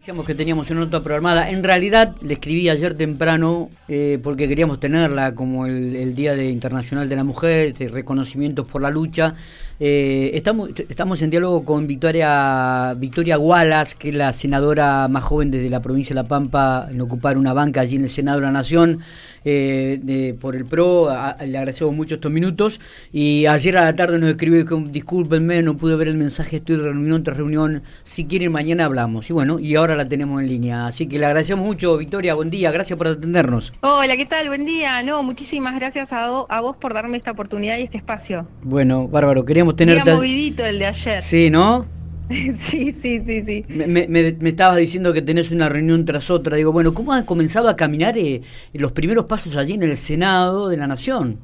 Decíamos 0.00 0.24
que 0.24 0.34
teníamos 0.34 0.70
una 0.70 0.80
nota 0.80 1.02
programada. 1.02 1.50
En 1.50 1.62
realidad 1.62 2.16
le 2.22 2.32
escribí 2.32 2.70
ayer 2.70 2.94
temprano 2.94 3.68
eh, 3.86 4.18
porque 4.22 4.48
queríamos 4.48 4.80
tenerla 4.80 5.34
como 5.34 5.66
el, 5.66 6.14
Día 6.14 6.34
de 6.34 6.48
Internacional 6.48 7.06
de 7.06 7.16
la 7.16 7.22
Mujer, 7.22 7.74
de 7.74 7.88
reconocimientos 7.88 8.66
por 8.66 8.80
la 8.80 8.88
lucha. 8.88 9.34
Eh, 9.78 10.30
estamos, 10.34 10.70
estamos 10.88 11.20
en 11.20 11.28
diálogo 11.28 11.66
con 11.66 11.86
Victoria, 11.86 12.94
Victoria 12.96 13.38
Wallace, 13.38 13.94
que 13.98 14.08
es 14.08 14.14
la 14.14 14.32
senadora 14.32 15.06
más 15.08 15.22
joven 15.22 15.50
desde 15.50 15.68
la 15.68 15.82
provincia 15.82 16.14
de 16.14 16.22
La 16.22 16.28
Pampa 16.28 16.88
en 16.90 16.98
ocupar 17.02 17.36
una 17.36 17.52
banca 17.52 17.82
allí 17.82 17.96
en 17.96 18.04
el 18.04 18.10
Senado 18.10 18.40
de 18.40 18.46
la 18.46 18.52
Nación. 18.52 19.00
Eh, 19.44 20.36
por 20.38 20.54
el 20.54 20.66
PRO, 20.66 21.08
le 21.08 21.58
agradecemos 21.58 21.94
mucho 21.94 22.14
estos 22.16 22.32
minutos. 22.32 22.80
Y 23.12 23.46
ayer 23.46 23.76
a 23.76 23.84
la 23.84 23.96
tarde 23.96 24.18
nos 24.18 24.30
escribió 24.30 24.64
que 24.64 24.76
discúlpenme, 24.90 25.62
no 25.62 25.76
pude 25.76 25.96
ver 25.96 26.08
el 26.08 26.16
mensaje, 26.16 26.56
estoy 26.56 26.76
de 26.76 26.84
reunión 26.84 27.22
tras 27.22 27.36
reunión. 27.36 27.82
Si 28.02 28.26
quieren, 28.26 28.52
mañana 28.52 28.84
hablamos. 28.86 29.30
Y 29.30 29.32
bueno, 29.32 29.58
y 29.58 29.74
ahora 29.76 29.89
la 29.96 30.08
tenemos 30.08 30.40
en 30.40 30.48
línea. 30.48 30.86
Así 30.86 31.06
que 31.06 31.18
le 31.18 31.26
agradecemos 31.26 31.64
mucho, 31.64 31.96
Victoria. 31.96 32.34
Buen 32.34 32.50
día, 32.50 32.70
gracias 32.70 32.96
por 32.96 33.08
atendernos. 33.08 33.72
Hola, 33.80 34.16
¿qué 34.16 34.26
tal? 34.26 34.48
Buen 34.48 34.64
día. 34.64 35.02
No, 35.02 35.22
muchísimas 35.22 35.74
gracias 35.78 36.12
a, 36.12 36.26
a 36.26 36.60
vos 36.60 36.76
por 36.76 36.94
darme 36.94 37.16
esta 37.16 37.30
oportunidad 37.32 37.78
y 37.78 37.82
este 37.82 37.98
espacio. 37.98 38.46
Bueno, 38.62 39.08
bárbaro, 39.08 39.44
queríamos 39.44 39.76
tener. 39.76 40.04
movidito 40.04 40.64
el 40.64 40.78
de 40.78 40.86
ayer. 40.86 41.22
Sí, 41.22 41.50
¿no? 41.50 41.86
Sí, 42.54 42.92
sí, 42.92 43.18
sí, 43.26 43.42
sí. 43.44 43.64
Me, 43.68 44.06
me, 44.06 44.48
estabas 44.48 44.76
diciendo 44.76 45.12
que 45.12 45.20
tenés 45.20 45.50
una 45.50 45.68
reunión 45.68 46.04
tras 46.04 46.30
otra. 46.30 46.56
Digo, 46.56 46.72
bueno, 46.72 46.94
¿cómo 46.94 47.12
han 47.12 47.24
comenzado 47.24 47.68
a 47.68 47.74
caminar 47.74 48.16
eh, 48.16 48.42
los 48.72 48.92
primeros 48.92 49.24
pasos 49.24 49.56
allí 49.56 49.72
en 49.72 49.82
el 49.82 49.96
Senado 49.96 50.68
de 50.68 50.76
la 50.76 50.86
Nación? 50.86 51.40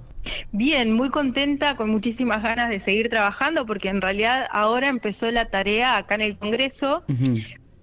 Bien, 0.52 0.92
muy 0.92 1.10
contenta, 1.10 1.76
con 1.76 1.90
muchísimas 1.90 2.42
ganas 2.42 2.70
de 2.70 2.80
seguir 2.80 3.08
trabajando, 3.08 3.66
porque 3.66 3.88
en 3.88 4.00
realidad 4.00 4.46
ahora 4.50 4.88
empezó 4.88 5.30
la 5.30 5.48
tarea 5.50 5.96
acá 5.96 6.16
en 6.16 6.20
el 6.20 6.36
Congreso, 6.36 7.04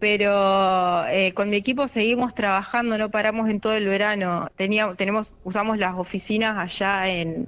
pero 0.03 1.07
eh, 1.07 1.34
con 1.34 1.49
mi 1.49 1.55
equipo 1.55 1.88
seguimos 1.88 2.35
trabajando, 2.35 2.98
no 2.98 3.09
paramos 3.09 3.49
en 3.49 3.62
todo 3.62 3.71
el 3.73 3.88
verano. 3.88 4.52
Teníamos, 4.57 4.98
tenemos, 4.98 5.37
usamos 5.45 5.77
las 5.77 5.95
oficinas 5.95 6.57
allá 6.57 7.07
en, 7.07 7.48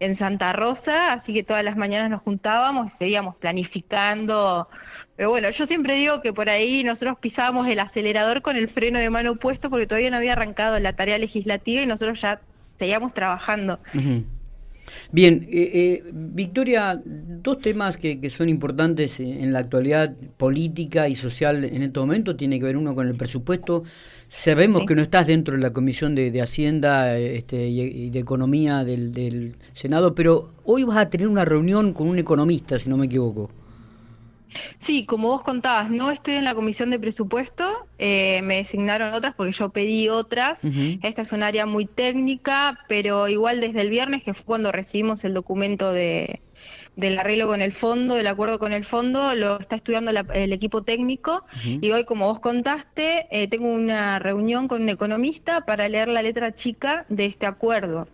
en 0.00 0.16
Santa 0.16 0.52
Rosa, 0.52 1.12
así 1.12 1.32
que 1.32 1.44
todas 1.44 1.62
las 1.62 1.76
mañanas 1.76 2.10
nos 2.10 2.20
juntábamos 2.20 2.92
y 2.92 2.96
seguíamos 2.96 3.36
planificando. 3.36 4.68
Pero 5.14 5.30
bueno, 5.30 5.50
yo 5.50 5.66
siempre 5.68 5.94
digo 5.94 6.20
que 6.20 6.32
por 6.32 6.50
ahí 6.50 6.82
nosotros 6.82 7.16
pisábamos 7.20 7.68
el 7.68 7.78
acelerador 7.78 8.42
con 8.42 8.56
el 8.56 8.66
freno 8.66 8.98
de 8.98 9.08
mano 9.08 9.36
puesto 9.36 9.70
porque 9.70 9.86
todavía 9.86 10.10
no 10.10 10.16
había 10.16 10.32
arrancado 10.32 10.76
la 10.80 10.94
tarea 10.94 11.18
legislativa 11.18 11.80
y 11.80 11.86
nosotros 11.86 12.20
ya 12.20 12.40
seguíamos 12.76 13.14
trabajando. 13.14 13.78
Bien, 15.12 15.46
eh, 15.50 15.70
eh, 15.74 16.04
Victoria, 16.12 17.00
dos 17.04 17.58
temas 17.58 17.96
que, 17.96 18.20
que, 18.20 18.30
son 18.30 18.48
importantes 18.48 19.20
en 19.20 19.52
la 19.52 19.60
actualidad 19.60 20.14
política 20.36 21.08
y 21.08 21.14
social 21.14 21.64
en 21.64 21.82
este 21.82 22.00
momento, 22.00 22.36
tiene 22.36 22.58
que 22.58 22.66
ver 22.66 22.76
uno 22.76 22.94
con 22.94 23.08
el 23.08 23.14
presupuesto. 23.14 23.84
Sabemos 24.28 24.84
que 24.86 24.94
no 24.94 25.02
estás 25.02 25.26
dentro 25.26 25.54
de 25.54 25.62
la 25.62 25.72
Comisión 25.72 26.14
de, 26.14 26.40
Hacienda 26.40 27.16
este, 27.18 27.68
y, 27.68 28.10
de 28.10 28.18
Economía 28.18 28.84
del, 28.84 29.12
del 29.12 29.56
Senado, 29.72 30.14
pero 30.14 30.52
hoy 30.64 30.84
vas 30.84 30.98
a 30.98 31.10
tener 31.10 31.28
una 31.28 31.44
reunión 31.44 31.92
con 31.92 32.08
un 32.08 32.18
economista, 32.18 32.78
si 32.78 32.88
no 32.88 32.96
me 32.96 33.06
equivoco. 33.06 33.50
Sí, 34.78 35.04
como 35.06 35.28
vos 35.28 35.42
contabas, 35.42 35.90
no 35.90 36.10
estoy 36.10 36.34
en 36.34 36.44
la 36.44 36.54
comisión 36.54 36.90
de 36.90 36.98
presupuesto, 36.98 37.83
eh, 37.98 38.40
me 38.42 38.56
designaron 38.56 39.14
otras 39.14 39.34
porque 39.34 39.52
yo 39.52 39.70
pedí 39.70 40.08
otras. 40.08 40.64
Esta 41.02 41.22
es 41.22 41.32
un 41.32 41.42
área 41.42 41.66
muy 41.66 41.86
técnica, 41.86 42.78
pero 42.88 43.28
igual 43.28 43.60
desde 43.60 43.80
el 43.80 43.90
viernes, 43.90 44.22
que 44.22 44.34
fue 44.34 44.44
cuando 44.44 44.72
recibimos 44.72 45.24
el 45.24 45.34
documento 45.34 45.92
de, 45.92 46.40
del 46.96 47.18
arreglo 47.18 47.46
con 47.46 47.60
el 47.60 47.72
fondo, 47.72 48.14
del 48.14 48.26
acuerdo 48.26 48.58
con 48.58 48.72
el 48.72 48.84
fondo, 48.84 49.34
lo 49.34 49.58
está 49.58 49.76
estudiando 49.76 50.10
el 50.10 50.52
equipo 50.52 50.82
técnico 50.82 51.44
y 51.64 51.90
hoy, 51.90 52.04
como 52.04 52.26
vos 52.26 52.40
contaste, 52.40 53.26
eh, 53.30 53.48
tengo 53.48 53.68
una 53.68 54.18
reunión 54.18 54.68
con 54.68 54.82
un 54.82 54.88
economista 54.88 55.62
para 55.62 55.88
leer 55.88 56.08
la 56.08 56.22
letra 56.22 56.54
chica 56.54 57.06
de 57.08 57.26
este 57.26 57.46
acuerdo. 57.46 58.06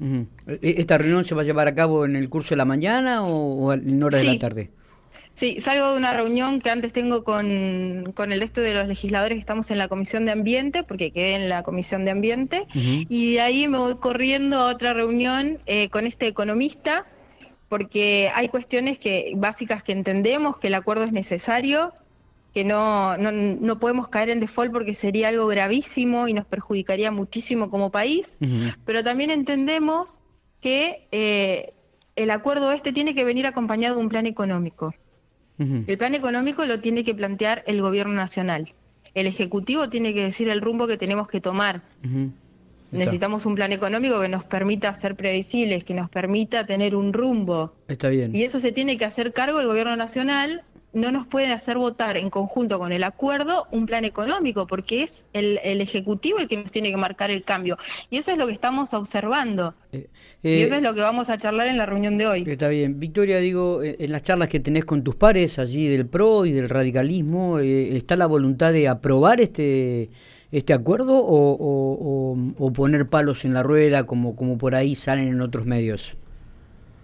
¿E-, 0.00 0.28
¿Esta 0.60 0.98
reunión 0.98 1.24
se 1.24 1.34
va 1.34 1.42
a 1.42 1.44
llevar 1.44 1.68
a 1.68 1.74
cabo 1.74 2.04
en 2.04 2.16
el 2.16 2.28
curso 2.28 2.50
de 2.50 2.56
la 2.56 2.64
mañana 2.64 3.22
o, 3.24 3.72
en 3.72 4.02
hora 4.02 4.18
de 4.18 4.24
la 4.24 4.38
tarde? 4.38 4.70
Sí, 5.36 5.60
salgo 5.60 5.92
de 5.92 5.98
una 5.98 6.14
reunión 6.14 6.60
que 6.60 6.70
antes 6.70 6.94
tengo 6.94 7.22
con, 7.22 7.46
el 7.50 8.40
resto 8.40 8.62
de 8.62 8.72
los 8.72 8.88
legisladores 8.88 9.36
que 9.36 9.40
estamos 9.40 9.70
en 9.70 9.76
la 9.76 9.86
Comisión 9.86 10.24
de 10.24 10.32
Ambiente, 10.32 10.82
porque 10.82 11.10
quedé 11.10 11.34
en 11.34 11.50
la 11.50 11.62
Comisión 11.62 12.06
de 12.06 12.10
Ambiente, 12.10 12.66
y 12.72 13.34
de 13.34 13.40
ahí 13.42 13.68
me 13.68 13.76
voy 13.76 13.96
corriendo 13.96 14.60
a 14.60 14.72
otra 14.72 14.94
reunión 14.94 15.58
eh, 15.66 15.90
con 15.90 16.06
este 16.06 16.26
economista, 16.26 17.04
porque 17.68 18.30
hay 18.34 18.48
cuestiones 18.48 18.98
que 18.98 19.34
básicas 19.36 19.82
que 19.82 19.92
entendemos, 19.92 20.56
que 20.56 20.68
el 20.68 20.74
acuerdo 20.74 21.04
es 21.04 21.12
necesario, 21.12 21.92
que 22.54 22.64
no, 22.64 23.18
no, 23.18 23.30
no 23.30 23.78
podemos 23.78 24.08
caer 24.08 24.30
en 24.30 24.40
default 24.40 24.72
porque 24.72 24.94
sería 24.94 25.28
algo 25.28 25.46
gravísimo 25.48 26.28
y 26.28 26.32
nos 26.32 26.46
perjudicaría 26.46 27.10
muchísimo 27.10 27.68
como 27.68 27.90
país, 27.90 28.38
pero 28.86 29.04
también 29.04 29.30
entendemos 29.30 30.18
que 30.62 31.06
eh, 31.12 31.74
el 32.14 32.30
acuerdo 32.30 32.72
este 32.72 32.94
tiene 32.94 33.14
que 33.14 33.24
venir 33.24 33.46
acompañado 33.46 33.96
de 33.96 34.00
un 34.00 34.08
plan 34.08 34.24
económico. 34.24 34.94
El 35.58 35.98
plan 35.98 36.14
económico 36.14 36.64
lo 36.66 36.80
tiene 36.80 37.04
que 37.04 37.14
plantear 37.14 37.62
el 37.66 37.80
gobierno 37.80 38.14
nacional. 38.14 38.72
El 39.14 39.26
Ejecutivo 39.26 39.88
tiene 39.88 40.12
que 40.12 40.22
decir 40.22 40.48
el 40.50 40.60
rumbo 40.60 40.86
que 40.86 40.98
tenemos 40.98 41.28
que 41.28 41.40
tomar. 41.40 41.82
Necesitamos 42.92 43.46
un 43.46 43.54
plan 43.54 43.72
económico 43.72 44.20
que 44.20 44.28
nos 44.28 44.44
permita 44.44 44.92
ser 44.94 45.16
previsibles, 45.16 45.84
que 45.84 45.94
nos 45.94 46.10
permita 46.10 46.66
tener 46.66 46.94
un 46.94 47.12
rumbo. 47.12 47.72
Está 47.88 48.08
bien. 48.08 48.34
Y 48.34 48.42
eso 48.44 48.60
se 48.60 48.72
tiene 48.72 48.96
que 48.98 49.04
hacer 49.04 49.32
cargo 49.32 49.60
el 49.60 49.66
gobierno 49.66 49.96
nacional 49.96 50.62
no 50.96 51.12
nos 51.12 51.26
pueden 51.26 51.52
hacer 51.52 51.76
votar 51.76 52.16
en 52.16 52.30
conjunto 52.30 52.78
con 52.78 52.90
el 52.90 53.04
acuerdo 53.04 53.66
un 53.70 53.84
plan 53.84 54.06
económico, 54.06 54.66
porque 54.66 55.02
es 55.02 55.24
el, 55.34 55.58
Ejecutivo 55.80 56.38
el 56.38 56.48
que 56.48 56.56
nos 56.56 56.70
tiene 56.70 56.90
que 56.90 56.96
marcar 56.96 57.30
el 57.30 57.44
cambio. 57.44 57.76
Y 58.08 58.16
eso 58.16 58.32
es 58.32 58.38
lo 58.38 58.46
que 58.46 58.54
estamos 58.54 58.94
observando. 58.94 59.74
Eh, 59.92 60.08
y 60.42 60.62
eso 60.62 60.74
eh, 60.74 60.78
es 60.78 60.82
lo 60.82 60.94
que 60.94 61.02
vamos 61.02 61.28
a 61.28 61.36
charlar 61.36 61.66
en 61.66 61.76
la 61.76 61.84
reunión 61.84 62.16
de 62.16 62.26
hoy. 62.26 62.44
Está 62.46 62.68
bien. 62.68 62.98
Victoria, 62.98 63.38
digo, 63.38 63.82
eh, 63.82 63.96
en 63.98 64.10
las 64.10 64.22
charlas 64.22 64.48
que 64.48 64.58
tenés 64.58 64.86
con 64.86 65.04
tus 65.04 65.16
pares 65.16 65.58
allí 65.58 65.86
del 65.86 66.06
PRO 66.06 66.46
y 66.46 66.52
del 66.52 66.70
radicalismo, 66.70 67.58
¿está 67.58 68.16
la 68.16 68.26
voluntad 68.26 68.72
de 68.72 68.88
aprobar 68.88 69.40
este 69.40 70.08
este 70.52 70.72
acuerdo 70.72 71.18
o, 71.18 72.36
o, 72.56 72.72
poner 72.72 73.08
palos 73.08 73.44
en 73.44 73.52
la 73.52 73.62
rueda 73.64 74.06
como, 74.06 74.36
como 74.36 74.56
por 74.56 74.74
ahí 74.74 74.94
salen 74.94 75.28
en 75.28 75.40
otros 75.42 75.66
medios? 75.66 76.16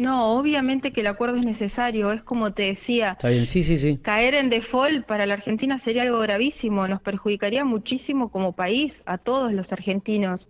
No, 0.02 0.32
obviamente 0.36 0.92
que 0.92 1.02
el 1.02 1.06
acuerdo 1.06 1.36
es 1.36 1.46
necesario, 1.46 2.10
es 2.10 2.24
como 2.24 2.52
te 2.52 2.64
decía. 2.64 3.12
Está 3.12 3.28
bien, 3.28 3.46
sí, 3.46 3.62
sí, 3.62 3.78
sí. 3.78 3.98
Caer 3.98 4.34
en 4.34 4.50
default 4.50 5.06
para 5.06 5.26
la 5.26 5.34
Argentina 5.34 5.78
sería 5.78 6.02
algo 6.02 6.18
gravísimo, 6.18 6.88
nos 6.88 7.00
perjudicaría 7.00 7.64
muchísimo 7.64 8.28
como 8.28 8.52
país, 8.52 9.04
a 9.06 9.16
todos 9.16 9.52
los 9.52 9.72
argentinos. 9.72 10.48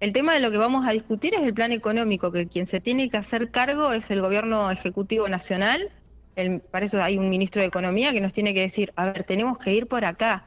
El 0.00 0.12
tema 0.12 0.34
de 0.34 0.40
lo 0.40 0.50
que 0.50 0.58
vamos 0.58 0.86
a 0.86 0.92
discutir 0.92 1.34
es 1.34 1.42
el 1.46 1.54
plan 1.54 1.72
económico, 1.72 2.30
que 2.30 2.46
quien 2.46 2.66
se 2.66 2.78
tiene 2.78 3.08
que 3.08 3.16
hacer 3.16 3.50
cargo 3.50 3.94
es 3.94 4.10
el 4.10 4.20
gobierno 4.20 4.70
ejecutivo 4.70 5.28
nacional. 5.28 5.88
El, 6.36 6.60
para 6.60 6.84
eso 6.84 7.02
hay 7.02 7.16
un 7.16 7.30
ministro 7.30 7.62
de 7.62 7.68
Economía 7.68 8.12
que 8.12 8.20
nos 8.20 8.34
tiene 8.34 8.52
que 8.52 8.60
decir, 8.60 8.92
a 8.96 9.06
ver, 9.06 9.24
tenemos 9.24 9.56
que 9.56 9.72
ir 9.72 9.86
por 9.86 10.04
acá. 10.04 10.44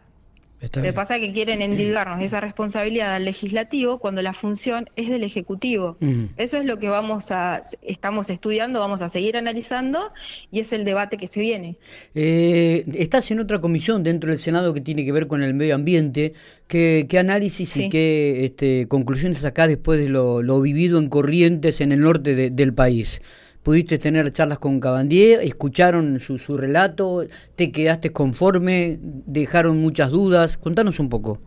Lo 0.59 0.81
que 0.81 0.93
pasa 0.93 1.17
es 1.17 1.21
que 1.21 1.33
quieren 1.33 1.61
endilgarnos 1.61 2.19
esa 2.21 2.39
responsabilidad 2.39 3.13
al 3.13 3.25
legislativo 3.25 3.99
cuando 3.99 4.23
la 4.23 4.33
función 4.33 4.89
es 4.95 5.07
del 5.07 5.23
ejecutivo. 5.23 5.97
Eso 6.35 6.57
es 6.57 6.65
lo 6.65 6.79
que 6.79 6.89
vamos 6.89 7.31
a 7.31 7.63
estamos 7.83 8.31
estudiando, 8.31 8.79
vamos 8.79 9.03
a 9.03 9.09
seguir 9.09 9.37
analizando 9.37 10.11
y 10.51 10.59
es 10.59 10.73
el 10.73 10.83
debate 10.83 11.17
que 11.17 11.27
se 11.27 11.41
viene. 11.41 11.77
Eh, 12.15 12.85
estás 12.95 13.29
en 13.29 13.39
otra 13.39 13.61
comisión 13.61 14.03
dentro 14.03 14.31
del 14.31 14.39
Senado 14.39 14.73
que 14.73 14.81
tiene 14.81 15.05
que 15.05 15.11
ver 15.11 15.27
con 15.27 15.43
el 15.43 15.53
medio 15.53 15.75
ambiente. 15.75 16.33
¿Qué, 16.67 17.05
qué 17.07 17.19
análisis 17.19 17.77
y 17.77 17.89
qué 17.89 18.43
este, 18.45 18.87
conclusiones 18.87 19.45
acá 19.45 19.67
después 19.67 19.99
de 19.99 20.09
lo, 20.09 20.61
vivido 20.61 20.97
en 20.97 21.09
Corrientes 21.09 21.81
en 21.81 21.91
el 21.91 22.01
norte 22.01 22.49
del 22.49 22.73
país? 22.73 23.21
Pudiste 23.67 23.97
tener 23.97 24.31
charlas 24.31 24.59
con 24.59 24.79
Cabandier, 24.79 25.41
escucharon 25.41 26.21
su, 26.21 26.37
su 26.37 26.55
relato, 26.55 27.25
te 27.57 27.69
quedaste 27.69 28.13
conforme, 28.13 28.97
dejaron 29.01 29.75
muchas 29.79 30.09
dudas. 30.09 30.57
Contanos 30.57 31.01
un 31.01 31.09
poco. 31.09 31.41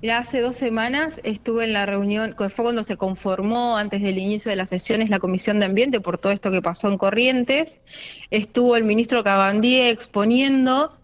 Mira, 0.00 0.20
hace 0.20 0.40
dos 0.40 0.56
semanas 0.56 1.20
estuve 1.22 1.64
en 1.64 1.74
la 1.74 1.84
reunión, 1.84 2.34
fue 2.38 2.50
cuando 2.64 2.82
se 2.82 2.96
conformó 2.96 3.76
antes 3.76 4.00
del 4.00 4.16
inicio 4.16 4.48
de 4.48 4.56
las 4.56 4.70
sesiones 4.70 5.10
la 5.10 5.18
Comisión 5.18 5.60
de 5.60 5.66
Ambiente 5.66 6.00
por 6.00 6.16
todo 6.16 6.32
esto 6.32 6.50
que 6.50 6.62
pasó 6.62 6.88
en 6.88 6.96
Corrientes. 6.96 7.78
Estuvo 8.30 8.74
el 8.76 8.84
ministro 8.84 9.22
Cabandier 9.22 9.92
exponiendo 9.92 10.96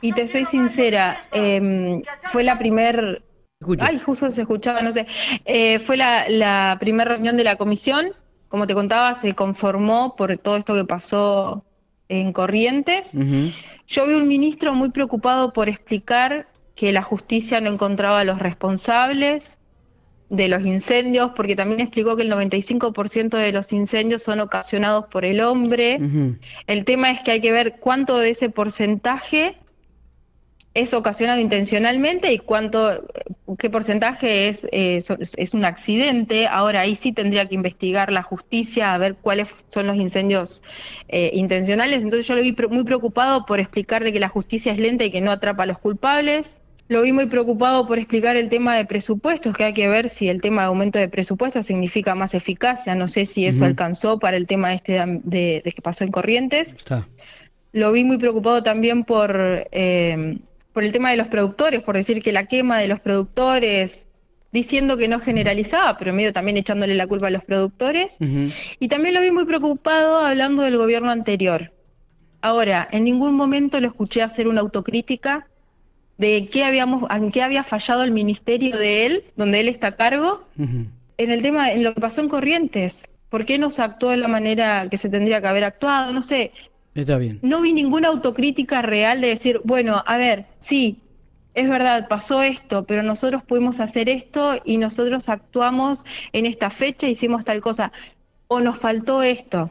y 0.00 0.12
te 0.12 0.28
soy 0.28 0.44
sincera, 0.44 1.20
em, 1.32 2.00
fue 2.30 2.44
la 2.44 2.56
primer... 2.60 3.24
Ay, 3.80 3.98
justo 3.98 4.30
se 4.30 4.42
escuchaba, 4.42 4.82
no 4.82 4.92
sé. 4.92 5.04
Eh, 5.44 5.80
fue 5.80 5.96
la, 5.96 6.28
la 6.28 6.76
primera 6.78 7.10
reunión 7.10 7.36
de 7.36 7.42
la 7.42 7.56
comisión 7.56 8.12
como 8.48 8.66
te 8.66 8.74
contaba, 8.74 9.14
se 9.14 9.34
conformó 9.34 10.16
por 10.16 10.36
todo 10.38 10.56
esto 10.56 10.74
que 10.74 10.84
pasó 10.84 11.64
en 12.08 12.32
Corrientes. 12.32 13.12
Yo 13.86 14.06
vi 14.06 14.14
un 14.14 14.28
ministro 14.28 14.74
muy 14.74 14.90
preocupado 14.90 15.52
por 15.52 15.68
explicar 15.68 16.48
que 16.74 16.92
la 16.92 17.02
justicia 17.02 17.60
no 17.60 17.70
encontraba 17.70 18.20
a 18.20 18.24
los 18.24 18.38
responsables 18.38 19.58
de 20.30 20.48
los 20.48 20.64
incendios, 20.64 21.32
porque 21.34 21.56
también 21.56 21.80
explicó 21.80 22.16
que 22.16 22.22
el 22.22 22.30
95% 22.30 23.36
de 23.36 23.52
los 23.52 23.72
incendios 23.72 24.22
son 24.22 24.40
ocasionados 24.40 25.06
por 25.06 25.24
el 25.24 25.40
hombre. 25.40 25.98
El 26.66 26.84
tema 26.84 27.10
es 27.10 27.20
que 27.22 27.32
hay 27.32 27.40
que 27.40 27.52
ver 27.52 27.76
cuánto 27.80 28.18
de 28.18 28.30
ese 28.30 28.50
porcentaje 28.50 29.56
es 30.74 30.94
ocasionado 30.94 31.40
intencionalmente 31.40 32.32
y 32.32 32.38
cuánto, 32.38 33.04
qué 33.58 33.70
porcentaje 33.70 34.48
es, 34.48 34.66
eh, 34.70 35.00
es 35.36 35.54
un 35.54 35.64
accidente. 35.64 36.46
Ahora 36.46 36.82
ahí 36.82 36.94
sí 36.94 37.12
tendría 37.12 37.46
que 37.46 37.54
investigar 37.54 38.12
la 38.12 38.22
justicia 38.22 38.94
a 38.94 38.98
ver 38.98 39.16
cuáles 39.16 39.52
son 39.68 39.86
los 39.86 39.96
incendios 39.96 40.62
eh, 41.08 41.30
intencionales. 41.34 42.02
Entonces 42.02 42.26
yo 42.26 42.34
lo 42.34 42.42
vi 42.42 42.54
muy 42.70 42.84
preocupado 42.84 43.44
por 43.44 43.60
explicar 43.60 44.04
de 44.04 44.12
que 44.12 44.20
la 44.20 44.28
justicia 44.28 44.72
es 44.72 44.78
lenta 44.78 45.04
y 45.04 45.10
que 45.10 45.20
no 45.20 45.30
atrapa 45.30 45.64
a 45.64 45.66
los 45.66 45.78
culpables. 45.78 46.58
Lo 46.88 47.02
vi 47.02 47.12
muy 47.12 47.26
preocupado 47.26 47.86
por 47.86 47.98
explicar 47.98 48.36
el 48.36 48.48
tema 48.48 48.76
de 48.76 48.86
presupuestos, 48.86 49.54
que 49.54 49.64
hay 49.64 49.74
que 49.74 49.88
ver 49.88 50.08
si 50.08 50.28
el 50.28 50.40
tema 50.40 50.62
de 50.62 50.68
aumento 50.68 50.98
de 50.98 51.08
presupuestos 51.08 51.66
significa 51.66 52.14
más 52.14 52.32
eficacia. 52.34 52.94
No 52.94 53.08
sé 53.08 53.26
si 53.26 53.46
eso 53.46 53.66
alcanzó 53.66 54.18
para 54.18 54.38
el 54.38 54.46
tema 54.46 54.72
este 54.72 55.04
de, 55.24 55.62
que 55.64 55.82
pasó 55.82 56.04
en 56.04 56.12
Corrientes. 56.12 56.76
Lo 57.72 57.92
vi 57.92 58.04
muy 58.04 58.16
preocupado 58.16 58.62
también 58.62 59.04
por 59.04 59.68
eh, 59.70 60.38
por 60.78 60.84
el 60.84 60.92
tema 60.92 61.10
de 61.10 61.16
los 61.16 61.26
productores, 61.26 61.82
por 61.82 61.96
decir 61.96 62.22
que 62.22 62.30
la 62.30 62.46
quema 62.46 62.78
de 62.78 62.86
los 62.86 63.00
productores, 63.00 64.06
diciendo 64.52 64.96
que 64.96 65.08
no 65.08 65.18
generalizaba, 65.18 65.98
pero 65.98 66.12
medio 66.12 66.32
también 66.32 66.56
echándole 66.56 66.94
la 66.94 67.08
culpa 67.08 67.26
a 67.26 67.30
los 67.30 67.42
productores. 67.42 68.16
Y 68.78 68.86
también 68.86 69.14
lo 69.14 69.20
vi 69.20 69.32
muy 69.32 69.44
preocupado 69.44 70.18
hablando 70.18 70.62
del 70.62 70.76
gobierno 70.76 71.10
anterior. 71.10 71.72
Ahora, 72.42 72.86
en 72.92 73.02
ningún 73.02 73.34
momento 73.34 73.80
lo 73.80 73.88
escuché 73.88 74.22
hacer 74.22 74.46
una 74.46 74.60
autocrítica 74.60 75.48
de 76.16 76.48
qué 76.48 76.62
habíamos, 76.62 77.10
en 77.10 77.32
qué 77.32 77.42
había 77.42 77.64
fallado 77.64 78.04
el 78.04 78.12
ministerio 78.12 78.76
de 78.76 79.06
él, 79.06 79.24
donde 79.34 79.58
él 79.58 79.68
está 79.68 79.88
a 79.88 79.96
cargo, 79.96 80.44
en 80.56 80.92
el 81.16 81.42
tema, 81.42 81.72
en 81.72 81.82
lo 81.82 81.92
que 81.92 82.00
pasó 82.00 82.20
en 82.20 82.28
Corrientes. 82.28 83.08
¿Por 83.30 83.44
qué 83.46 83.58
no 83.58 83.70
se 83.70 83.82
actuó 83.82 84.10
de 84.10 84.18
la 84.18 84.28
manera 84.28 84.88
que 84.88 84.96
se 84.96 85.08
tendría 85.08 85.40
que 85.40 85.48
haber 85.48 85.64
actuado? 85.64 86.12
No 86.12 86.22
sé, 86.22 86.52
bien. 87.18 87.38
No 87.42 87.60
vi 87.60 87.72
ninguna 87.72 88.08
autocrítica 88.08 88.82
real 88.82 89.20
de 89.20 89.28
decir, 89.28 89.60
bueno, 89.64 90.02
a 90.06 90.16
ver, 90.16 90.46
sí, 90.58 90.98
es 91.54 91.68
verdad, 91.68 92.08
pasó 92.08 92.42
esto, 92.42 92.84
pero 92.84 93.02
nosotros 93.02 93.42
pudimos 93.42 93.80
hacer 93.80 94.08
esto 94.08 94.60
y 94.64 94.76
nosotros 94.76 95.28
actuamos 95.28 96.04
en 96.32 96.46
esta 96.46 96.70
fecha, 96.70 97.08
hicimos 97.08 97.44
tal 97.44 97.60
cosa, 97.60 97.92
o 98.46 98.60
nos 98.60 98.78
faltó 98.78 99.22
esto. 99.22 99.70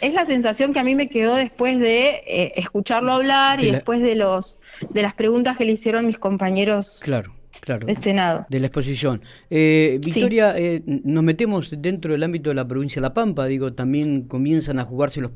Es 0.00 0.14
la 0.14 0.24
sensación 0.26 0.72
que 0.72 0.78
a 0.78 0.84
mí 0.84 0.94
me 0.94 1.08
quedó 1.08 1.34
después 1.34 1.78
de 1.78 2.22
eh, 2.26 2.52
escucharlo 2.56 3.12
hablar 3.12 3.62
y 3.62 3.70
después 3.70 4.00
de 4.00 4.14
los 4.14 4.58
de 4.90 5.02
las 5.02 5.14
preguntas 5.14 5.56
que 5.56 5.64
le 5.64 5.72
hicieron 5.72 6.06
mis 6.06 6.18
compañeros. 6.18 7.00
Claro 7.02 7.32
claro, 7.64 7.86
del 7.86 7.96
Senado. 7.96 8.46
De 8.48 8.60
la 8.60 8.66
exposición. 8.66 9.22
Eh, 9.50 9.98
Victoria, 10.04 10.56
eh, 10.56 10.82
nos 10.86 11.24
metemos 11.24 11.74
dentro 11.78 12.12
del 12.12 12.22
ámbito 12.22 12.50
de 12.50 12.54
la 12.54 12.68
provincia 12.68 13.00
de 13.00 13.08
La 13.08 13.14
Pampa, 13.14 13.46
digo, 13.46 13.72
también 13.72 14.22
comienzan 14.22 14.78
a 14.78 14.84
jugarse 14.84 15.20
los, 15.20 15.32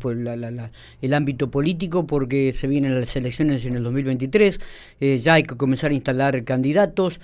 el 1.02 1.14
ámbito 1.14 1.50
político 1.50 2.06
porque 2.06 2.52
se 2.52 2.68
vienen 2.68 2.94
las 2.94 3.16
elecciones 3.16 3.64
en 3.64 3.76
el 3.76 3.82
2023, 3.82 4.60
eh, 5.00 5.16
ya 5.16 5.34
hay 5.34 5.42
que 5.42 5.56
comenzar 5.56 5.90
a 5.90 5.94
instalar 5.94 6.44
candidatos, 6.44 7.20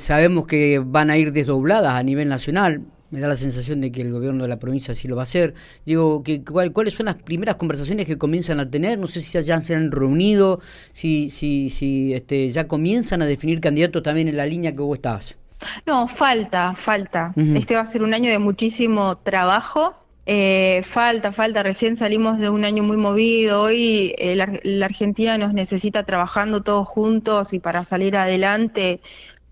sabemos 0.00 0.46
que 0.46 0.80
van 0.84 1.10
a 1.10 1.16
ir 1.16 1.32
desdobladas 1.32 1.94
a 1.94 2.02
nivel 2.02 2.28
nacional, 2.28 2.82
me 3.12 3.20
da 3.20 3.28
la 3.28 3.36
sensación 3.36 3.80
de 3.80 3.92
que 3.92 4.00
el 4.00 4.10
gobierno 4.10 4.42
de 4.42 4.48
la 4.48 4.58
provincia 4.58 4.94
sí 4.94 5.06
lo 5.06 5.14
va 5.14 5.22
a 5.22 5.24
hacer. 5.24 5.54
Digo, 5.84 6.22
que, 6.22 6.42
¿cuáles 6.42 6.94
son 6.94 7.06
las 7.06 7.16
primeras 7.16 7.56
conversaciones 7.56 8.06
que 8.06 8.16
comienzan 8.16 8.58
a 8.58 8.68
tener? 8.68 8.98
No 8.98 9.06
sé 9.06 9.20
si 9.20 9.40
ya 9.40 9.60
se 9.60 9.74
han 9.74 9.92
reunido, 9.92 10.60
si, 10.94 11.28
si, 11.30 11.68
si 11.68 12.14
este, 12.14 12.48
ya 12.48 12.66
comienzan 12.66 13.20
a 13.20 13.26
definir 13.26 13.60
candidatos 13.60 14.02
también 14.02 14.28
en 14.28 14.38
la 14.38 14.46
línea 14.46 14.72
que 14.72 14.80
vos 14.80 14.96
estás. 14.96 15.38
No, 15.86 16.08
falta, 16.08 16.74
falta. 16.74 17.32
Este 17.36 17.76
va 17.76 17.82
a 17.82 17.86
ser 17.86 18.02
un 18.02 18.14
año 18.14 18.30
de 18.30 18.38
muchísimo 18.38 19.18
trabajo. 19.18 19.94
Eh, 20.24 20.82
falta, 20.84 21.32
falta. 21.32 21.62
Recién 21.62 21.96
salimos 21.98 22.38
de 22.38 22.48
un 22.48 22.64
año 22.64 22.82
muy 22.82 22.96
movido. 22.96 23.60
Hoy 23.60 24.14
eh, 24.18 24.36
la 24.36 24.86
Argentina 24.86 25.36
nos 25.36 25.52
necesita 25.52 26.02
trabajando 26.04 26.62
todos 26.62 26.88
juntos 26.88 27.52
y 27.52 27.58
para 27.58 27.84
salir 27.84 28.16
adelante 28.16 29.00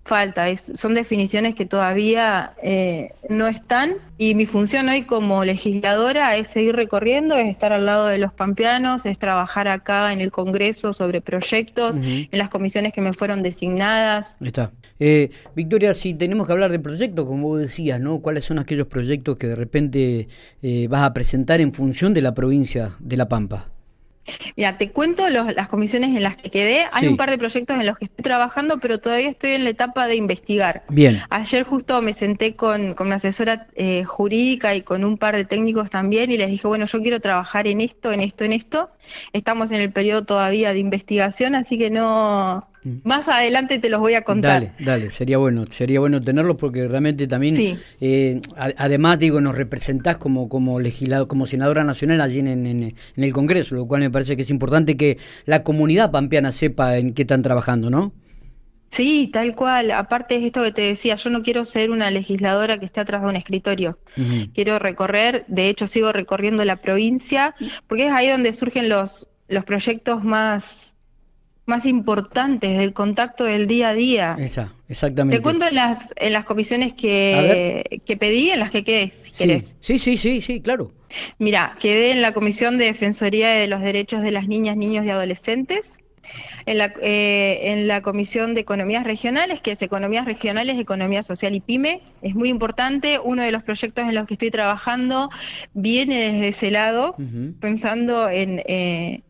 falta, 0.04 0.48
es, 0.48 0.72
son 0.74 0.94
definiciones 0.94 1.54
que 1.54 1.66
todavía 1.66 2.54
eh, 2.62 3.12
no 3.28 3.46
están 3.46 3.94
y 4.18 4.34
mi 4.34 4.46
función 4.46 4.88
hoy 4.88 5.04
como 5.04 5.44
legisladora 5.44 6.36
es 6.36 6.48
seguir 6.48 6.74
recorriendo, 6.74 7.36
es 7.36 7.48
estar 7.48 7.72
al 7.72 7.86
lado 7.86 8.06
de 8.06 8.18
los 8.18 8.32
pampeanos, 8.32 9.06
es 9.06 9.18
trabajar 9.18 9.68
acá 9.68 10.12
en 10.12 10.20
el 10.20 10.30
Congreso 10.30 10.92
sobre 10.92 11.20
proyectos, 11.20 11.98
en 11.98 12.28
las 12.32 12.48
comisiones 12.48 12.92
que 12.92 13.00
me 13.00 13.12
fueron 13.12 13.42
designadas. 13.42 14.36
Está. 14.40 14.72
Eh, 14.98 15.30
Victoria, 15.54 15.94
si 15.94 16.12
tenemos 16.12 16.46
que 16.46 16.52
hablar 16.52 16.70
de 16.70 16.78
proyectos, 16.78 17.24
como 17.24 17.48
vos 17.48 17.60
decías, 17.60 18.00
¿no? 18.00 18.20
¿Cuáles 18.20 18.44
son 18.44 18.58
aquellos 18.58 18.86
proyectos 18.86 19.38
que 19.38 19.46
de 19.46 19.54
repente 19.54 20.28
eh, 20.62 20.88
vas 20.88 21.02
a 21.02 21.14
presentar 21.14 21.60
en 21.60 21.72
función 21.72 22.12
de 22.12 22.20
la 22.20 22.34
provincia 22.34 22.90
de 22.98 23.16
La 23.16 23.28
Pampa? 23.28 23.70
Mira, 24.56 24.78
te 24.78 24.90
cuento 24.90 25.28
las 25.28 25.68
comisiones 25.68 26.16
en 26.16 26.22
las 26.22 26.36
que 26.36 26.50
quedé. 26.50 26.86
Hay 26.92 27.08
un 27.08 27.16
par 27.16 27.30
de 27.30 27.38
proyectos 27.38 27.78
en 27.78 27.86
los 27.86 27.98
que 27.98 28.04
estoy 28.04 28.22
trabajando, 28.22 28.78
pero 28.78 28.98
todavía 28.98 29.28
estoy 29.28 29.52
en 29.52 29.64
la 29.64 29.70
etapa 29.70 30.06
de 30.06 30.16
investigar. 30.16 30.84
Bien. 30.88 31.22
Ayer 31.30 31.64
justo 31.64 32.00
me 32.02 32.12
senté 32.12 32.54
con, 32.54 32.94
con 32.94 33.08
una 33.08 33.16
asesora 33.16 33.66
eh, 33.74 34.04
jurídica 34.04 34.74
y 34.74 34.82
con 34.82 35.04
un 35.04 35.18
par 35.18 35.36
de 35.36 35.44
técnicos 35.44 35.90
también 35.90 36.30
y 36.30 36.36
les 36.36 36.50
dije, 36.50 36.66
bueno, 36.66 36.86
yo 36.86 37.00
quiero 37.00 37.20
trabajar 37.20 37.66
en 37.66 37.80
esto, 37.80 38.12
en 38.12 38.20
esto, 38.20 38.44
en 38.44 38.52
esto. 38.52 38.90
Estamos 39.32 39.70
en 39.70 39.80
el 39.80 39.92
periodo 39.92 40.24
todavía 40.24 40.72
de 40.72 40.78
investigación, 40.78 41.54
así 41.54 41.78
que 41.78 41.90
no. 41.90 42.69
Más 43.04 43.28
adelante 43.28 43.78
te 43.78 43.90
los 43.90 44.00
voy 44.00 44.14
a 44.14 44.22
contar. 44.22 44.62
Dale, 44.62 44.74
dale, 44.80 45.10
sería 45.10 45.38
bueno, 45.38 45.66
sería 45.70 46.00
bueno 46.00 46.22
tenerlos 46.22 46.56
porque 46.56 46.88
realmente 46.88 47.26
también, 47.26 47.78
eh, 48.00 48.40
además 48.54 49.18
digo, 49.18 49.40
nos 49.40 49.54
representás 49.54 50.16
como 50.16 50.48
como 50.48 50.80
legislador, 50.80 51.28
como 51.28 51.46
senadora 51.46 51.84
nacional 51.84 52.20
allí 52.20 52.38
en, 52.38 52.66
en, 52.66 52.94
el 53.16 53.32
Congreso, 53.32 53.74
lo 53.74 53.86
cual 53.86 54.00
me 54.00 54.10
parece 54.10 54.34
que 54.36 54.42
es 54.42 54.50
importante 54.50 54.96
que 54.96 55.18
la 55.44 55.62
comunidad 55.62 56.10
pampeana 56.10 56.52
sepa 56.52 56.96
en 56.96 57.10
qué 57.10 57.22
están 57.22 57.42
trabajando, 57.42 57.90
¿no? 57.90 58.12
Sí, 58.90 59.30
tal 59.32 59.54
cual. 59.54 59.92
Aparte 59.92 60.36
es 60.36 60.42
esto 60.42 60.62
que 60.62 60.72
te 60.72 60.82
decía, 60.82 61.14
yo 61.14 61.30
no 61.30 61.42
quiero 61.42 61.64
ser 61.64 61.90
una 61.90 62.10
legisladora 62.10 62.78
que 62.78 62.86
esté 62.86 63.00
atrás 63.00 63.22
de 63.22 63.28
un 63.28 63.36
escritorio. 63.36 63.98
Quiero 64.52 64.78
recorrer, 64.78 65.44
de 65.46 65.68
hecho 65.68 65.86
sigo 65.86 66.12
recorriendo 66.12 66.64
la 66.64 66.76
provincia, 66.76 67.54
porque 67.86 68.06
es 68.06 68.12
ahí 68.12 68.28
donde 68.28 68.52
surgen 68.52 68.88
los, 68.88 69.28
los 69.48 69.64
proyectos 69.64 70.24
más 70.24 70.96
más 71.70 71.86
importantes 71.86 72.76
del 72.76 72.92
contacto 72.92 73.44
del 73.44 73.66
día 73.66 73.88
a 73.88 73.94
día. 73.94 74.36
exactamente. 74.88 75.38
Te 75.38 75.42
cuento 75.42 75.66
en 75.66 75.76
las, 75.76 76.12
en 76.16 76.34
las 76.34 76.44
comisiones 76.44 76.92
que, 76.92 78.02
que 78.04 78.16
pedí, 78.18 78.50
en 78.50 78.60
las 78.60 78.70
que 78.70 78.84
quedé, 78.84 79.08
si 79.08 79.30
sí. 79.30 79.32
querés. 79.38 79.76
Sí, 79.80 79.98
sí, 79.98 80.18
sí, 80.18 80.42
sí, 80.42 80.60
claro. 80.60 80.92
Mira, 81.38 81.76
quedé 81.80 82.10
en 82.10 82.20
la 82.20 82.32
Comisión 82.32 82.76
de 82.76 82.84
Defensoría 82.86 83.48
de 83.48 83.66
los 83.66 83.80
Derechos 83.80 84.22
de 84.22 84.30
las 84.30 84.46
Niñas, 84.46 84.76
Niños 84.76 85.06
y 85.06 85.10
Adolescentes, 85.10 85.98
en 86.66 86.78
la, 86.78 86.92
eh, 87.00 87.60
en 87.72 87.88
la 87.88 88.02
Comisión 88.02 88.54
de 88.54 88.60
Economías 88.60 89.04
Regionales, 89.04 89.60
que 89.60 89.72
es 89.72 89.82
Economías 89.82 90.24
Regionales, 90.26 90.78
Economía 90.78 91.22
Social 91.22 91.54
y 91.54 91.60
PYME. 91.60 92.02
Es 92.22 92.34
muy 92.34 92.48
importante, 92.48 93.18
uno 93.18 93.42
de 93.42 93.52
los 93.52 93.62
proyectos 93.62 94.08
en 94.08 94.14
los 94.14 94.26
que 94.26 94.34
estoy 94.34 94.50
trabajando 94.50 95.30
viene 95.72 96.32
desde 96.32 96.48
ese 96.48 96.70
lado, 96.70 97.16
pensando 97.60 98.28
en... 98.28 98.62
Eh, 98.66 99.22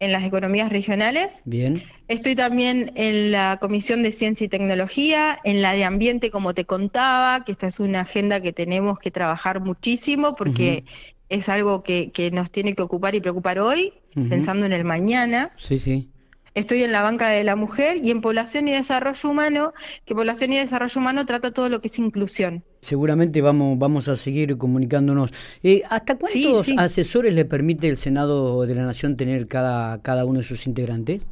en 0.00 0.12
las 0.12 0.24
economías 0.24 0.70
regionales. 0.70 1.42
Bien. 1.44 1.82
Estoy 2.08 2.34
también 2.34 2.90
en 2.96 3.30
la 3.30 3.58
Comisión 3.60 4.02
de 4.02 4.12
Ciencia 4.12 4.46
y 4.46 4.48
Tecnología, 4.48 5.38
en 5.44 5.62
la 5.62 5.74
de 5.74 5.84
Ambiente, 5.84 6.30
como 6.30 6.54
te 6.54 6.64
contaba, 6.64 7.44
que 7.44 7.52
esta 7.52 7.68
es 7.68 7.78
una 7.78 8.00
agenda 8.00 8.40
que 8.40 8.52
tenemos 8.52 8.98
que 8.98 9.10
trabajar 9.10 9.60
muchísimo 9.60 10.34
porque 10.34 10.84
es 11.28 11.48
algo 11.48 11.82
que, 11.82 12.10
que, 12.10 12.30
nos 12.30 12.50
tiene 12.50 12.74
que 12.74 12.82
ocupar 12.82 13.14
y 13.14 13.20
preocupar 13.20 13.60
hoy, 13.60 13.92
pensando 14.28 14.66
en 14.66 14.72
el 14.72 14.84
mañana. 14.84 15.52
Sí, 15.56 15.78
sí. 15.78 16.10
Estoy 16.54 16.82
en 16.82 16.90
la 16.90 17.02
banca 17.02 17.28
de 17.28 17.44
la 17.44 17.54
mujer 17.54 17.98
y 17.98 18.10
en 18.10 18.20
población 18.20 18.66
y 18.66 18.72
desarrollo 18.72 19.30
humano, 19.30 19.72
que 20.04 20.14
población 20.14 20.52
y 20.52 20.58
desarrollo 20.58 21.00
humano 21.00 21.24
trata 21.24 21.52
todo 21.52 21.68
lo 21.68 21.80
que 21.80 21.86
es 21.86 21.98
inclusión. 21.98 22.64
Seguramente 22.80 23.40
vamos, 23.40 23.78
vamos 23.78 24.08
a 24.08 24.16
seguir 24.16 24.56
comunicándonos. 24.58 25.32
Eh, 25.62 25.82
¿Hasta 25.88 26.18
cuántos 26.18 26.68
asesores 26.76 27.34
le 27.34 27.44
permite 27.44 27.88
el 27.88 27.96
Senado 27.96 28.66
de 28.66 28.74
la 28.74 28.82
Nación 28.82 29.16
tener 29.16 29.46
cada, 29.46 30.02
cada 30.02 30.24
uno 30.24 30.38
de 30.38 30.44
sus 30.44 30.66
integrantes? 30.66 31.22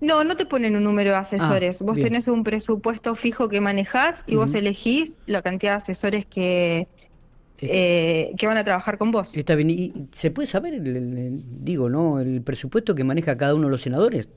No, 0.00 0.24
no 0.24 0.36
te 0.36 0.46
ponen 0.46 0.74
un 0.76 0.84
número 0.84 1.10
de 1.10 1.16
asesores. 1.16 1.82
Ah, 1.82 1.84
vos 1.84 1.98
tenés 1.98 2.28
un 2.28 2.44
presupuesto 2.44 3.14
fijo 3.14 3.48
que 3.48 3.60
manejás 3.60 4.24
y 4.26 4.36
vos 4.36 4.54
elegís 4.54 5.18
la 5.26 5.42
cantidad 5.42 5.72
de 5.72 5.76
asesores 5.78 6.24
que, 6.24 6.88
eh, 7.58 8.32
que 8.38 8.46
van 8.46 8.56
a 8.56 8.64
trabajar 8.64 8.96
con 8.96 9.10
vos. 9.10 9.36
Está 9.36 9.54
bien. 9.54 9.70
¿Y 9.70 9.92
se 10.12 10.30
puede 10.30 10.46
saber, 10.46 10.74
el, 10.74 11.42
digo, 11.62 11.90
no, 11.90 12.20
el 12.20 12.42
presupuesto 12.42 12.94
que 12.94 13.04
maneja 13.04 13.36
cada 13.36 13.54
uno 13.54 13.66
de 13.66 13.72
los 13.72 13.82
senadores? 13.82 14.28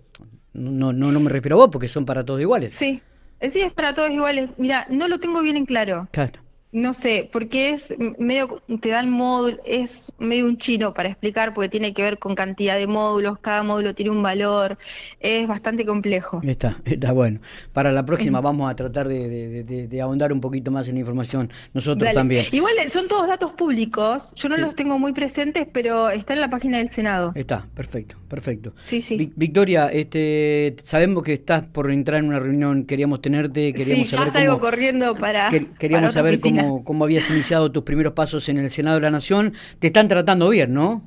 No, 0.54 0.92
no, 0.94 1.12
no 1.12 1.20
me 1.20 1.30
refiero 1.30 1.56
a 1.56 1.60
vos 1.60 1.70
porque 1.72 1.88
son 1.88 2.06
para 2.06 2.24
todos 2.26 2.42
iguales. 2.42 2.74
Sí, 2.74 3.02
eh, 3.40 3.50
sí, 3.50 3.62
es 3.62 3.74
para 3.74 3.94
todos 3.94 4.10
iguales. 4.10 4.50
Mira, 4.58 4.86
no 4.90 5.08
lo 5.08 5.20
tengo 5.20 5.42
bien 5.42 5.58
en 5.58 5.66
claro. 5.66 6.08
Claro. 6.12 6.40
No 6.72 6.94
sé, 6.94 7.28
porque 7.32 7.72
es 7.72 7.96
medio, 8.20 8.62
te 8.80 8.90
dan 8.90 9.10
módulo, 9.10 9.58
es 9.66 10.14
medio 10.20 10.46
un 10.46 10.58
chino 10.58 10.94
para 10.94 11.10
explicar, 11.10 11.56
porque 11.56 11.68
tiene 11.68 11.96
que 11.96 12.04
ver 12.04 12.20
con 12.20 12.36
cantidad 12.36 12.78
de 12.78 12.86
módulos, 12.86 13.40
cada 13.40 13.64
módulo 13.64 13.96
tiene 13.96 14.12
un 14.12 14.22
valor, 14.22 14.78
es 15.20 15.48
bastante 15.48 15.84
complejo. 15.84 16.42
Está, 16.44 16.78
está 16.86 17.12
bueno. 17.12 17.40
Para 17.74 17.92
la 17.92 18.06
próxima 18.06 18.40
vamos 18.40 18.70
a 18.70 18.76
tratar 18.76 19.08
de, 19.08 20.00
ahondar 20.00 20.32
un 20.32 20.42
poquito 20.42 20.70
más 20.70 20.88
en 20.88 20.96
la 20.96 21.00
información, 21.00 21.50
nosotros 21.74 22.14
también. 22.14 22.46
Igual 22.52 22.76
son 22.90 23.08
todos 23.08 23.28
datos 23.28 23.54
públicos, 23.54 24.32
yo 24.36 24.48
no 24.48 24.58
los 24.58 24.76
tengo 24.76 25.00
muy 25.00 25.12
presentes, 25.12 25.68
pero 25.74 26.12
está 26.12 26.36
en 26.36 26.42
la 26.42 26.52
página 26.52 26.78
del 26.78 26.92
Senado. 26.92 27.32
Está, 27.34 27.68
perfecto, 27.74 28.16
perfecto. 28.28 28.76
Sí, 28.84 29.02
sí. 29.02 29.32
Victoria, 29.36 29.88
este, 29.88 30.76
sabemos 30.84 31.24
que 31.24 31.34
estás 31.34 31.64
por 31.64 31.90
entrar 31.90 32.20
en 32.20 32.26
una 32.26 32.40
reunión, 32.40 32.86
queríamos 32.86 33.24
tenerte, 33.24 33.74
queríamos 33.74 34.10
sí, 34.10 34.16
ya 34.16 34.28
salgo 34.28 34.60
corriendo 34.60 35.16
para... 35.16 35.50
queríamos 35.80 36.14
saber 36.14 36.40
cómo 36.40 36.59
cómo, 36.84 37.04
habías 37.04 37.30
iniciado 37.30 37.72
tus 37.72 37.84
primeros 37.84 38.14
pasos 38.14 38.48
en 38.50 38.58
el 38.58 38.70
Senado 38.70 38.96
de 38.96 39.02
la 39.02 39.12
Nación. 39.12 39.54
Te 39.80 39.88
están 39.88 40.08
tratando 40.08 40.50
bien, 40.50 40.74
¿no? 40.74 41.04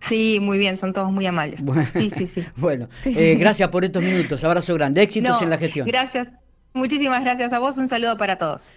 Sí, 0.00 0.38
muy 0.40 0.58
bien, 0.58 0.76
son 0.76 0.92
todos 0.92 1.10
muy 1.10 1.26
amables. 1.26 1.62
Bueno, 1.62 1.84
sí, 1.92 2.10
sí, 2.10 2.26
sí. 2.26 2.44
bueno, 2.56 2.88
eh, 3.04 3.36
gracias 3.38 3.68
por 3.68 3.84
estos 3.84 4.02
minutos. 4.02 4.42
Abrazo 4.44 4.74
grande. 4.74 5.02
Éxitos 5.02 5.42
en 5.42 5.50
la 5.50 5.58
gestión. 5.58 5.86
Gracias. 5.86 6.28
Muchísimas 6.72 7.24
gracias 7.24 7.52
a 7.52 7.58
vos. 7.58 7.78
Un 7.78 7.88
saludo 7.88 8.16
para 8.16 8.38
todos. 8.38 8.62